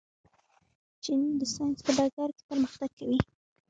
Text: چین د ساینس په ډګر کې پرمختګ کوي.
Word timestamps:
چین 1.03 1.21
د 1.39 1.41
ساینس 1.53 1.79
په 1.85 1.91
ډګر 1.97 2.29
کې 2.37 2.43
پرمختګ 2.49 2.89
کوي. 2.99 3.19